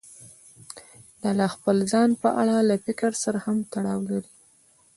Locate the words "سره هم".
3.23-3.57